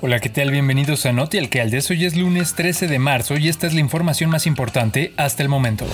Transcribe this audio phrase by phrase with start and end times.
[0.00, 0.52] Hola, ¿qué tal?
[0.52, 1.90] Bienvenidos a Noti Alcaldes.
[1.90, 5.48] Hoy es lunes 13 de marzo y esta es la información más importante hasta el
[5.48, 5.86] momento.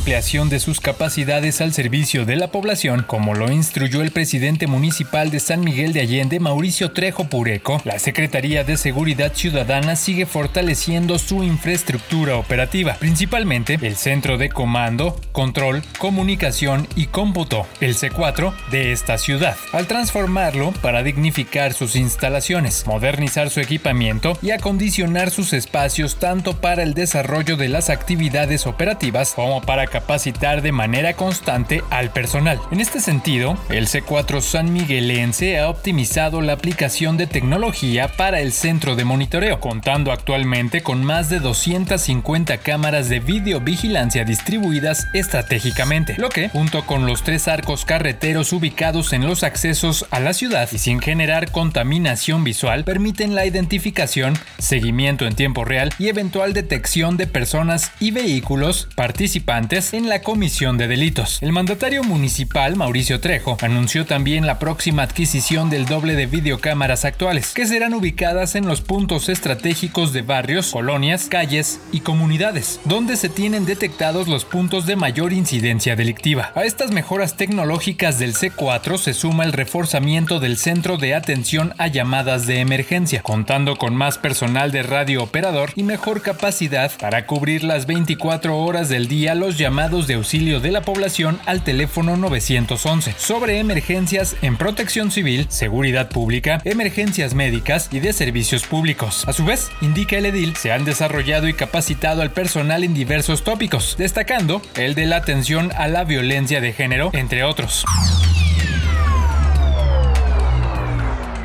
[0.00, 5.30] Ampliación de sus capacidades al servicio de la población, como lo instruyó el presidente municipal
[5.30, 11.18] de San Miguel de Allende, Mauricio Trejo Pureco, la Secretaría de Seguridad Ciudadana sigue fortaleciendo
[11.18, 18.92] su infraestructura operativa, principalmente el Centro de Comando, Control, Comunicación y Cómputo, el C4, de
[18.92, 26.16] esta ciudad, al transformarlo para dignificar sus instalaciones, modernizar su equipamiento y acondicionar sus espacios
[26.18, 32.10] tanto para el desarrollo de las actividades operativas como para capacitar de manera constante al
[32.10, 32.58] personal.
[32.70, 38.52] En este sentido, el C4 San Miguelense ha optimizado la aplicación de tecnología para el
[38.52, 46.28] centro de monitoreo, contando actualmente con más de 250 cámaras de videovigilancia distribuidas estratégicamente, lo
[46.28, 50.78] que, junto con los tres arcos carreteros ubicados en los accesos a la ciudad y
[50.78, 57.26] sin generar contaminación visual, permiten la identificación, seguimiento en tiempo real y eventual detección de
[57.26, 61.38] personas y vehículos participantes en la comisión de delitos.
[61.40, 67.54] El mandatario municipal, Mauricio Trejo, anunció también la próxima adquisición del doble de videocámaras actuales,
[67.54, 73.30] que serán ubicadas en los puntos estratégicos de barrios, colonias, calles y comunidades, donde se
[73.30, 76.52] tienen detectados los puntos de mayor incidencia delictiva.
[76.54, 81.86] A estas mejoras tecnológicas del C4 se suma el reforzamiento del centro de atención a
[81.86, 87.64] llamadas de emergencia, contando con más personal de radio operador y mejor capacidad para cubrir
[87.64, 93.14] las 24 horas del día los llamados de auxilio de la población al teléfono 911
[93.16, 99.22] sobre emergencias en protección civil, seguridad pública, emergencias médicas y de servicios públicos.
[99.28, 103.44] A su vez, indica el edil, se han desarrollado y capacitado al personal en diversos
[103.44, 107.84] tópicos, destacando el de la atención a la violencia de género, entre otros.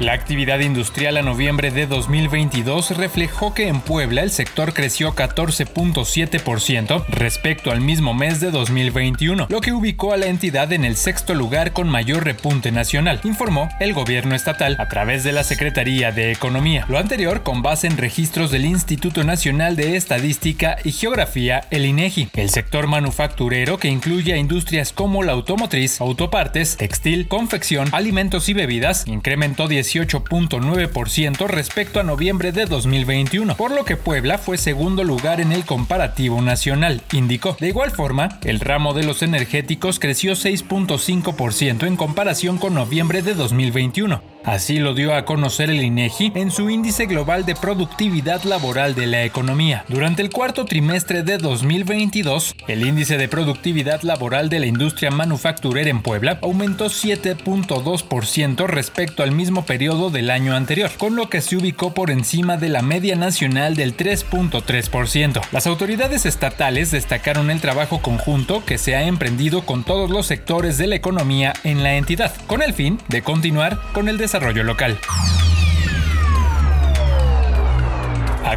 [0.02, 7.06] La actividad industrial a noviembre de 2022 reflejó que en Puebla el sector creció 14.7%
[7.08, 11.34] respecto al mismo mes de 2021, lo que ubicó a la entidad en el sexto
[11.34, 16.34] lugar con mayor repunte nacional, informó el gobierno estatal a través de la Secretaría de
[16.34, 16.86] Economía.
[16.90, 22.32] Lo anterior con base en registros del Instituto Nacional de Estadística y Geografía, el INEGI.
[22.34, 28.54] El sector manufacturero, que incluye a industrias como la automotriz, autopartes, textil, confección, alimentos y
[28.54, 35.04] bebidas, incrementó 10 18.9% respecto a noviembre de 2021, por lo que Puebla fue segundo
[35.04, 37.56] lugar en el comparativo nacional, indicó.
[37.60, 43.34] De igual forma, el ramo de los energéticos creció 6.5% en comparación con noviembre de
[43.34, 48.94] 2021 Así lo dio a conocer el INEGI en su índice global de productividad laboral
[48.94, 49.84] de la economía.
[49.88, 55.90] Durante el cuarto trimestre de 2022, el índice de productividad laboral de la industria manufacturera
[55.90, 61.58] en Puebla aumentó 7.2% respecto al mismo periodo del año anterior, con lo que se
[61.58, 65.42] ubicó por encima de la media nacional del 3.3%.
[65.52, 70.78] Las autoridades estatales destacaron el trabajo conjunto que se ha emprendido con todos los sectores
[70.78, 74.64] de la economía en la entidad, con el fin de continuar con el desarrollo desarrollo
[74.66, 75.45] local.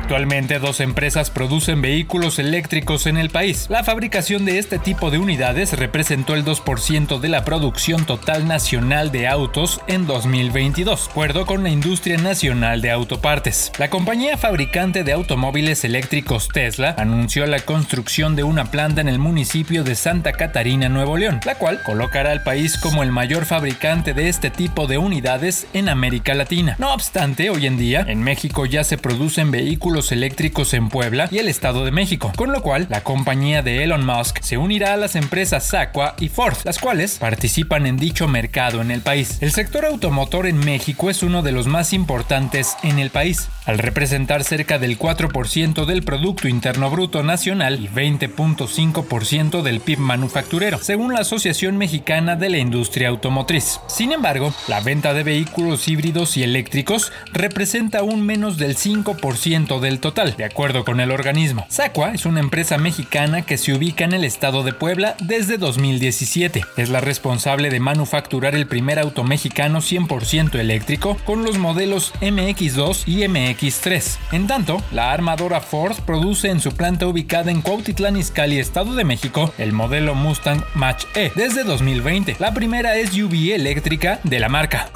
[0.08, 3.66] Actualmente dos empresas producen vehículos eléctricos en el país.
[3.68, 9.12] La fabricación de este tipo de unidades representó el 2% de la producción total nacional
[9.12, 13.70] de autos en 2022, de acuerdo con la Industria Nacional de Autopartes.
[13.78, 19.18] La compañía fabricante de automóviles eléctricos Tesla anunció la construcción de una planta en el
[19.18, 24.14] municipio de Santa Catarina, Nuevo León, la cual colocará al país como el mayor fabricante
[24.14, 26.76] de este tipo de unidades en América Latina.
[26.78, 31.38] No obstante, hoy en día en México ya se producen vehículos eléctricos en Puebla y
[31.38, 34.96] el Estado de México, con lo cual la compañía de Elon Musk se unirá a
[34.96, 39.38] las empresas Saqua y Ford, las cuales participan en dicho mercado en el país.
[39.40, 43.78] El sector automotor en México es uno de los más importantes en el país, al
[43.78, 51.12] representar cerca del 4% del Producto Interno Bruto Nacional y 20.5% del PIB manufacturero, según
[51.12, 53.80] la Asociación Mexicana de la Industria Automotriz.
[53.86, 60.00] Sin embargo, la venta de vehículos híbridos y eléctricos representa aún menos del 5% del
[60.00, 61.66] total, de acuerdo con el organismo.
[61.70, 66.62] Sacua es una empresa mexicana que se ubica en el estado de Puebla desde 2017.
[66.76, 73.04] Es la responsable de manufacturar el primer auto mexicano 100% eléctrico con los modelos MX2
[73.06, 74.18] y MX3.
[74.32, 79.04] En tanto, la armadora Ford produce en su planta ubicada en Cuautitlán Izcalli, Estado de
[79.04, 84.90] México, el modelo Mustang Mach E desde 2020, la primera SUV eléctrica de la marca.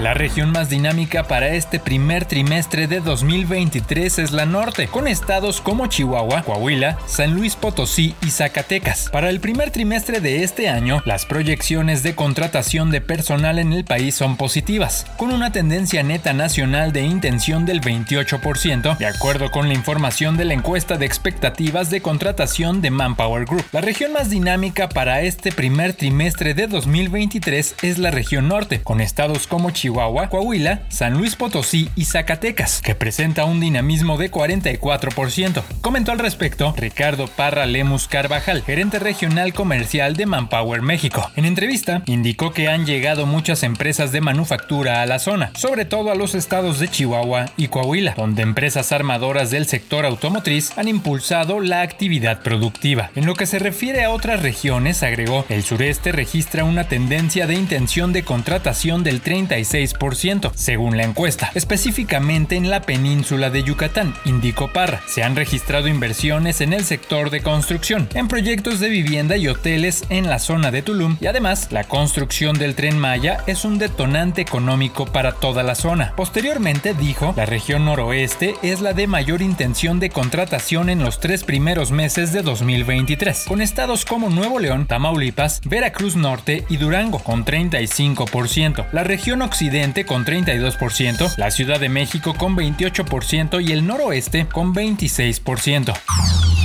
[0.00, 5.60] La región más dinámica para este primer trimestre de 2023 es la norte, con estados
[5.60, 9.10] como Chihuahua, Coahuila, San Luis Potosí y Zacatecas.
[9.12, 13.84] Para el primer trimestre de este año, las proyecciones de contratación de personal en el
[13.84, 19.68] país son positivas, con una tendencia neta nacional de intención del 28%, de acuerdo con
[19.68, 23.66] la información de la encuesta de expectativas de contratación de Manpower Group.
[23.72, 29.02] La región más dinámica para este primer trimestre de 2023 es la región norte, con
[29.02, 35.62] estados como Chihuahua, Coahuila, San Luis Potosí y Zacatecas, que presenta un dinamismo de 44%.
[35.80, 41.30] Comentó al respecto Ricardo Parra Lemus Carvajal, gerente regional comercial de Manpower México.
[41.36, 46.10] En entrevista, indicó que han llegado muchas empresas de manufactura a la zona, sobre todo
[46.10, 51.60] a los estados de Chihuahua y Coahuila, donde empresas armadoras del sector automotriz han impulsado
[51.60, 53.10] la actividad productiva.
[53.14, 57.54] En lo que se refiere a otras regiones, agregó, el sureste registra una tendencia de
[57.54, 59.79] intención de contratación del 36%,
[60.54, 65.00] según la encuesta, específicamente en la península de Yucatán, indicó Parra.
[65.06, 70.04] Se han registrado inversiones en el sector de construcción, en proyectos de vivienda y hoteles
[70.10, 74.42] en la zona de Tulum y además la construcción del tren Maya es un detonante
[74.42, 76.12] económico para toda la zona.
[76.16, 81.44] Posteriormente dijo, la región noroeste es la de mayor intención de contratación en los tres
[81.44, 87.44] primeros meses de 2023, con estados como Nuevo León, Tamaulipas, Veracruz Norte y Durango con
[87.44, 89.42] 35%, la región
[90.04, 96.59] con 32%, la Ciudad de México con 28% y el noroeste con 26%.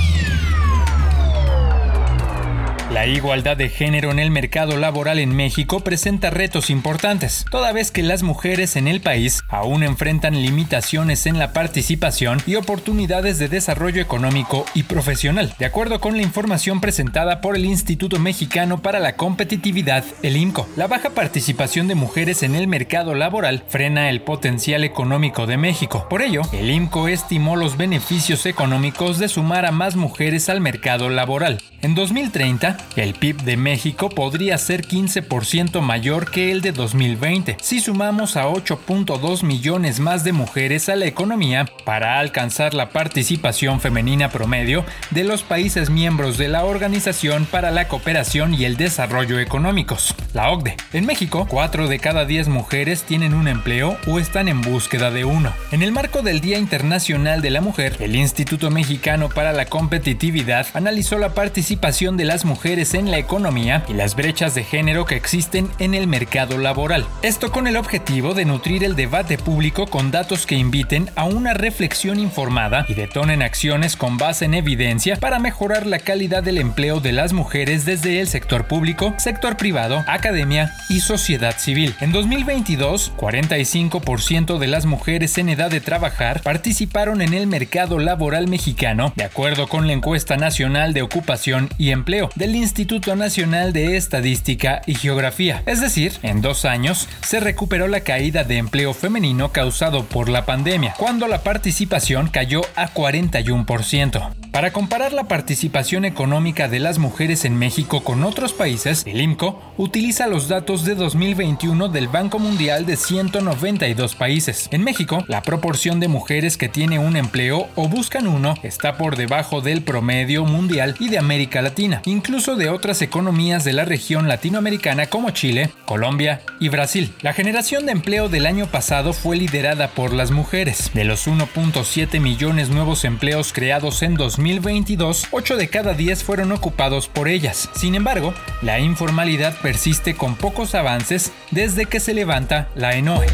[2.96, 7.90] La igualdad de género en el mercado laboral en México presenta retos importantes, toda vez
[7.90, 13.50] que las mujeres en el país aún enfrentan limitaciones en la participación y oportunidades de
[13.50, 18.98] desarrollo económico y profesional, de acuerdo con la información presentada por el Instituto Mexicano para
[18.98, 20.66] la Competitividad, el IMCO.
[20.74, 26.06] La baja participación de mujeres en el mercado laboral frena el potencial económico de México.
[26.08, 31.10] Por ello, el IMCO estimó los beneficios económicos de sumar a más mujeres al mercado
[31.10, 31.60] laboral.
[31.82, 37.80] En 2030, el PIB de México podría ser 15% mayor que el de 2020 si
[37.80, 44.30] sumamos a 8.2 millones más de mujeres a la economía para alcanzar la participación femenina
[44.30, 50.14] promedio de los países miembros de la Organización para la Cooperación y el Desarrollo Económicos,
[50.32, 50.76] la OCDE.
[50.92, 55.24] En México, 4 de cada 10 mujeres tienen un empleo o están en búsqueda de
[55.24, 55.52] uno.
[55.72, 60.66] En el marco del Día Internacional de la Mujer, el Instituto Mexicano para la Competitividad
[60.74, 65.16] analizó la participación de las mujeres en la economía y las brechas de género que
[65.16, 67.06] existen en el mercado laboral.
[67.22, 71.54] Esto con el objetivo de nutrir el debate público con datos que inviten a una
[71.54, 77.00] reflexión informada y detonen acciones con base en evidencia para mejorar la calidad del empleo
[77.00, 81.94] de las mujeres desde el sector público, sector privado, academia y sociedad civil.
[82.02, 88.48] En 2022, 45% de las mujeres en edad de trabajar participaron en el mercado laboral
[88.48, 93.96] mexicano, de acuerdo con la encuesta nacional de ocupación y empleo del Instituto Nacional de
[93.96, 95.62] Estadística y Geografía.
[95.66, 100.46] Es decir, en dos años se recuperó la caída de empleo femenino causado por la
[100.46, 104.32] pandemia, cuando la participación cayó a 41%.
[104.56, 109.60] Para comparar la participación económica de las mujeres en México con otros países, el IMCO
[109.76, 114.68] utiliza los datos de 2021 del Banco Mundial de 192 países.
[114.70, 119.16] En México, la proporción de mujeres que tiene un empleo o buscan uno está por
[119.16, 124.28] debajo del promedio mundial y de América Latina, incluso de otras economías de la región
[124.28, 127.12] latinoamericana como Chile, Colombia y Brasil.
[127.22, 130.92] La generación de empleo del año pasado fue liderada por las mujeres.
[130.94, 136.52] De los 1.7 millones nuevos empleos creados en 2000 2022, 8 de cada 10 fueron
[136.52, 137.68] ocupados por ellas.
[137.74, 143.26] Sin embargo, la informalidad persiste con pocos avances desde que se levanta la ENOE.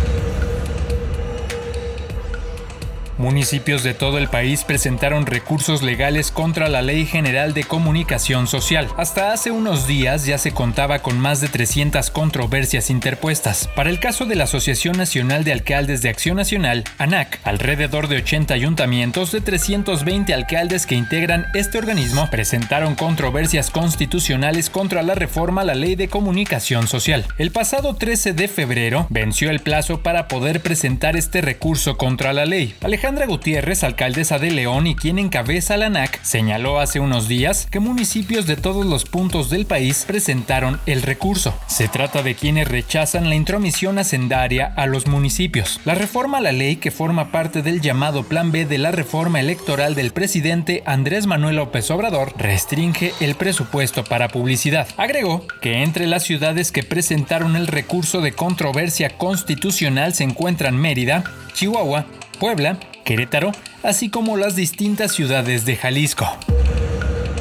[3.23, 8.89] Municipios de todo el país presentaron recursos legales contra la Ley General de Comunicación Social.
[8.97, 13.69] Hasta hace unos días ya se contaba con más de 300 controversias interpuestas.
[13.77, 18.17] Para el caso de la Asociación Nacional de Alcaldes de Acción Nacional, ANAC, alrededor de
[18.17, 25.61] 80 ayuntamientos de 320 alcaldes que integran este organismo presentaron controversias constitucionales contra la reforma
[25.61, 27.25] a la Ley de Comunicación Social.
[27.39, 32.47] El pasado 13 de febrero venció el plazo para poder presentar este recurso contra la
[32.47, 32.75] ley.
[32.81, 37.69] Alejandro Alejandra Gutiérrez, alcaldesa de León y quien encabeza la ANAC, señaló hace unos días
[37.71, 41.55] que municipios de todos los puntos del país presentaron el recurso.
[41.67, 45.79] Se trata de quienes rechazan la intromisión hacendaria a los municipios.
[45.85, 49.41] La reforma a la ley que forma parte del llamado Plan B de la reforma
[49.41, 54.89] electoral del presidente Andrés Manuel López Obrador restringe el presupuesto para publicidad.
[54.97, 61.25] Agregó que entre las ciudades que presentaron el recurso de controversia constitucional se encuentran Mérida,
[61.53, 62.07] Chihuahua,
[62.41, 66.39] Puebla, Querétaro, así como las distintas ciudades de Jalisco.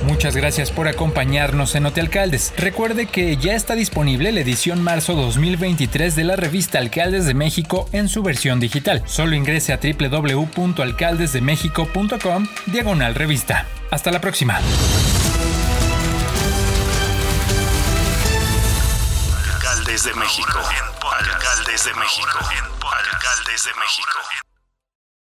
[0.03, 2.53] Muchas gracias por acompañarnos en Alcaldes.
[2.58, 7.88] Recuerde que ya está disponible la edición marzo 2023 de la revista Alcaldes de México
[7.91, 9.01] en su versión digital.
[9.06, 13.65] Solo ingrese a www.alcaldesdemexico.com diagonal revista.
[13.91, 14.60] Hasta la próxima.
[19.53, 20.60] Alcaldes de México.
[21.20, 22.39] Alcaldes de México.
[23.13, 24.20] Alcaldes de México.